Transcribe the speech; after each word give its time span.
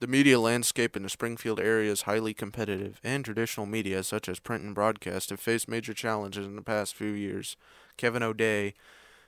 The 0.00 0.06
media 0.06 0.40
landscape 0.40 0.96
in 0.96 1.02
the 1.02 1.10
Springfield 1.10 1.60
area 1.60 1.92
is 1.92 2.02
highly 2.02 2.32
competitive, 2.32 2.98
and 3.04 3.22
traditional 3.22 3.66
media, 3.66 4.02
such 4.02 4.30
as 4.30 4.40
print 4.40 4.64
and 4.64 4.74
broadcast, 4.74 5.28
have 5.28 5.40
faced 5.40 5.68
major 5.68 5.92
challenges 5.92 6.46
in 6.46 6.56
the 6.56 6.62
past 6.62 6.94
few 6.94 7.10
years. 7.10 7.58
Kevin 7.98 8.22
O'Day, 8.22 8.72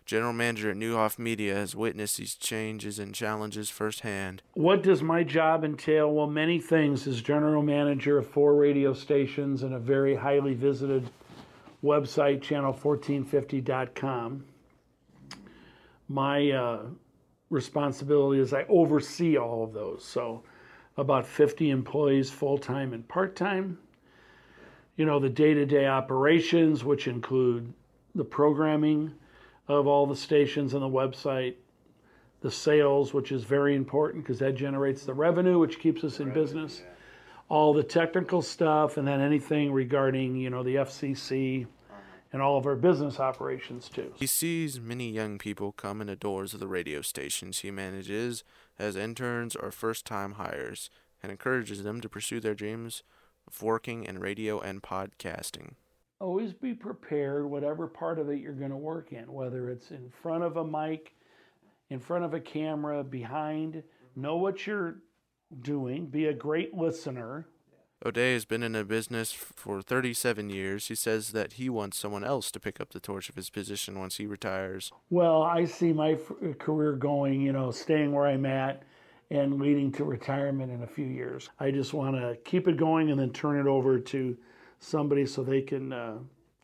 general 0.07 0.33
manager 0.33 0.71
at 0.71 0.79
Neuhoff 0.79 1.19
Media, 1.19 1.55
has 1.55 1.77
witnessed 1.77 2.17
these 2.17 2.37
changes 2.37 2.99
and 2.99 3.15
challenges 3.15 3.69
firsthand. 3.69 4.41
What 4.55 4.83
does 4.83 5.03
my 5.03 5.25
job 5.25 5.63
entail? 5.63 6.11
Well, 6.11 6.27
many 6.27 6.59
things 6.59 7.07
as 7.07 7.21
general 7.21 7.63
manager 7.63 8.17
of 8.17 8.27
four 8.27 8.55
radio 8.55 8.95
stations 8.95 9.65
and 9.65 9.75
a 9.75 9.79
very 9.79 10.15
highly 10.15 10.55
visited 10.55 11.11
website, 11.85 12.41
channel1450.com. 12.41 14.45
My 16.09 16.51
uh, 16.51 16.81
responsibility 17.51 18.41
is 18.41 18.55
I 18.55 18.65
oversee 18.71 19.37
all 19.37 19.65
of 19.65 19.75
those. 19.75 20.03
So, 20.03 20.45
about 20.97 21.27
50 21.27 21.71
employees 21.71 22.31
full 22.31 22.59
time 22.59 22.93
and 22.93 23.07
part 23.09 23.37
time. 23.37 23.79
You 24.97 25.07
know, 25.07 25.19
the 25.19 25.31
day 25.31 25.55
to 25.55 25.65
day 25.65 25.87
operations, 25.87 26.85
which 26.85 27.09
include 27.09 27.73
the 28.15 28.25
programming 28.25 29.15
of 29.69 29.87
all 29.87 30.07
the 30.07 30.17
stations 30.17 30.75
and 30.75 30.83
the 30.83 30.89
website, 30.89 31.55
the 32.41 32.51
sales, 32.51 33.15
which 33.15 33.33
is 33.33 33.45
very 33.45 33.75
important 33.75 34.25
because 34.25 34.39
that 34.41 34.55
generates 34.55 35.05
the 35.05 35.15
revenue, 35.15 35.59
which 35.59 35.79
keeps 35.79 36.05
us 36.05 36.21
in 36.21 36.31
business, 36.33 36.83
all 37.49 37.73
the 37.73 37.83
technical 37.83 38.43
stuff, 38.43 38.97
and 38.97 39.09
then 39.09 39.21
anything 39.21 39.73
regarding, 39.73 40.37
you 40.37 40.51
know, 40.51 40.63
the 40.63 40.77
FCC 40.77 41.67
and 42.33 42.41
all 42.41 42.57
of 42.57 42.67
our 42.67 42.75
business 42.75 43.21
operations 43.21 43.89
too. 43.89 44.13
He 44.15 44.27
sees 44.27 44.81
many 44.81 45.11
young 45.11 45.39
people 45.39 45.73
come 45.73 46.01
in 46.01 46.07
the 46.07 46.17
doors 46.17 46.55
of 46.55 46.61
the 46.61 46.67
radio 46.67 47.03
stations 47.03 47.59
he 47.59 47.71
manages 47.71 48.43
as 48.79 48.97
interns 48.97 49.55
or 49.55 49.71
first 49.71 50.07
time 50.07 50.33
hires 50.33 50.91
and 51.23 51.31
encourages 51.31 51.83
them 51.83 52.01
to 52.01 52.09
pursue 52.09 52.41
their 52.41 52.55
dreams 52.55 53.03
of 53.47 53.63
working 53.63 54.05
in 54.05 54.19
radio 54.19 54.59
and 54.61 54.83
podcasting. 54.83 55.75
Always 56.21 56.53
be 56.53 56.73
prepared, 56.73 57.47
whatever 57.47 57.87
part 57.87 58.19
of 58.19 58.31
it 58.31 58.41
you're 58.41 58.53
going 58.53 58.71
to 58.71 58.77
work 58.77 59.13
in, 59.13 59.33
whether 59.33 59.71
it's 59.71 59.91
in 59.91 60.09
front 60.23 60.45
of 60.45 60.57
a 60.57 60.65
mic, 60.65 61.15
in 61.91 61.99
front 61.99 62.25
of 62.25 62.33
a 62.33 62.41
camera, 62.41 63.03
behind. 63.03 63.83
Know 64.15 64.37
what 64.37 64.67
you're 64.67 64.99
doing. 65.63 66.07
Be 66.07 66.27
a 66.27 66.33
great 66.33 66.75
listener. 66.75 67.47
O'Day 68.05 68.33
has 68.33 68.45
been 68.45 68.65
in 68.65 68.75
a 68.75 68.83
business 68.83 69.31
for 69.31 69.81
37 69.81 70.51
years. 70.51 70.89
He 70.89 70.95
says 70.97 71.31
that 71.31 71.53
he 71.53 71.69
wants 71.69 71.97
someone 71.97 72.25
else 72.25 72.51
to 72.51 72.59
pick 72.59 72.81
up 72.81 72.91
the 72.91 72.99
torch 72.99 73.29
of 73.29 73.37
his 73.37 73.49
position 73.49 73.97
once 73.97 74.17
he 74.17 74.27
retires. 74.27 74.91
Well, 75.11 75.43
I 75.43 75.67
see 75.67 75.93
my 75.93 76.13
f- 76.13 76.59
career 76.59 76.95
going, 76.95 77.41
you 77.41 77.53
know, 77.53 77.71
staying 77.71 78.13
where 78.13 78.27
I'm 78.27 78.45
at 78.45 78.83
and 79.31 79.61
leading 79.61 79.93
to 79.93 80.05
retirement 80.05 80.73
in 80.73 80.83
a 80.83 80.87
few 80.87 81.07
years. 81.07 81.49
I 81.61 81.71
just 81.71 81.95
want 81.95 82.17
to 82.17 82.37
keep 82.45 82.67
it 82.67 82.77
going 82.77 83.11
and 83.13 83.21
then 83.21 83.31
turn 83.31 83.61
it 83.61 83.69
over 83.69 84.01
to 84.01 84.37
somebody 84.81 85.25
so 85.25 85.45
they 85.45 85.63
can 85.63 85.93
uh, 85.93 86.19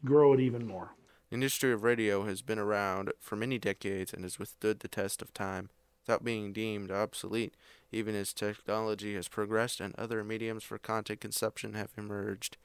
grow 0.04 0.32
it 0.32 0.40
even 0.40 0.66
more. 0.66 0.90
The 1.30 1.34
industry 1.34 1.72
of 1.72 1.84
radio 1.84 2.24
has 2.24 2.42
been 2.42 2.58
around 2.58 3.12
for 3.20 3.36
many 3.36 3.58
decades 3.58 4.12
and 4.12 4.24
has 4.24 4.40
withstood 4.40 4.80
the 4.80 4.88
test 4.88 5.22
of 5.22 5.32
time 5.32 5.70
without 6.04 6.24
being 6.24 6.52
deemed 6.52 6.90
obsolete, 6.90 7.54
even 7.92 8.14
as 8.14 8.32
technology 8.32 9.14
has 9.14 9.28
progressed 9.28 9.80
and 9.80 9.94
other 9.96 10.22
mediums 10.24 10.64
for 10.64 10.78
content 10.78 11.20
consumption 11.20 11.74
have 11.74 11.90
emerged. 11.96 12.56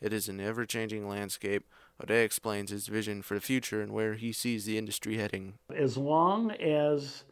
It 0.00 0.12
is 0.12 0.28
an 0.28 0.40
ever 0.40 0.66
changing 0.66 1.08
landscape. 1.08 1.66
O'Day 2.02 2.24
explains 2.24 2.70
his 2.70 2.88
vision 2.88 3.22
for 3.22 3.34
the 3.34 3.40
future 3.40 3.80
and 3.80 3.92
where 3.92 4.14
he 4.14 4.32
sees 4.32 4.64
the 4.64 4.76
industry 4.76 5.16
heading. 5.16 5.54
As 5.74 5.96
long 5.96 6.50
as 6.52 7.24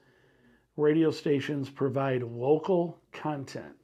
radio 0.77 1.11
stations 1.11 1.69
provide 1.69 2.23
local 2.23 2.99
content, 3.13 3.75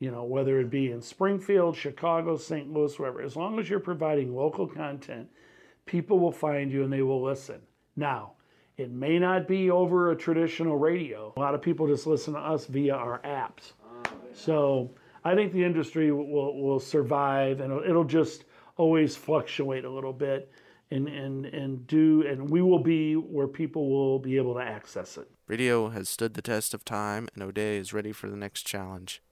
you 0.00 0.10
know, 0.10 0.24
whether 0.24 0.60
it 0.60 0.70
be 0.70 0.90
in 0.90 1.00
Springfield, 1.00 1.76
Chicago, 1.76 2.36
St. 2.36 2.72
Louis, 2.72 2.98
wherever, 2.98 3.22
as 3.22 3.36
long 3.36 3.58
as 3.58 3.68
you're 3.68 3.80
providing 3.80 4.34
local 4.34 4.66
content, 4.66 5.28
people 5.86 6.18
will 6.18 6.32
find 6.32 6.70
you 6.70 6.84
and 6.84 6.92
they 6.92 7.02
will 7.02 7.22
listen. 7.22 7.60
Now, 7.94 8.32
it 8.76 8.90
may 8.90 9.18
not 9.18 9.48
be 9.48 9.70
over 9.70 10.10
a 10.10 10.16
traditional 10.16 10.76
radio. 10.76 11.32
A 11.36 11.40
lot 11.40 11.54
of 11.54 11.62
people 11.62 11.86
just 11.86 12.06
listen 12.06 12.34
to 12.34 12.40
us 12.40 12.66
via 12.66 12.94
our 12.94 13.20
apps. 13.20 13.72
So 14.34 14.90
I 15.24 15.34
think 15.34 15.52
the 15.52 15.64
industry 15.64 16.12
will, 16.12 16.60
will 16.60 16.80
survive 16.80 17.60
and 17.60 17.72
it'll 17.84 18.04
just 18.04 18.44
always 18.76 19.16
fluctuate 19.16 19.84
a 19.84 19.90
little 19.90 20.12
bit 20.12 20.52
and, 20.90 21.08
and, 21.08 21.46
and 21.46 21.86
do, 21.86 22.24
and 22.28 22.50
we 22.50 22.62
will 22.62 22.78
be 22.78 23.14
where 23.14 23.48
people 23.48 23.88
will 23.90 24.18
be 24.18 24.36
able 24.36 24.54
to 24.54 24.60
access 24.60 25.16
it. 25.16 25.28
Radio 25.48 25.88
has 25.88 26.08
stood 26.08 26.34
the 26.34 26.42
test 26.42 26.74
of 26.74 26.84
time, 26.84 27.28
and 27.34 27.42
O'Day 27.42 27.76
is 27.76 27.92
ready 27.92 28.12
for 28.12 28.28
the 28.28 28.36
next 28.36 28.62
challenge. 28.62 29.22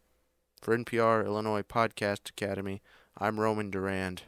For 0.61 0.76
NPR 0.76 1.25
Illinois 1.25 1.62
Podcast 1.62 2.31
Academy, 2.31 2.82
I'm 3.19 3.38
Roman 3.38 3.71
Durand. 3.71 4.22